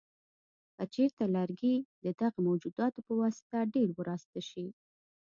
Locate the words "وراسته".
3.99-4.39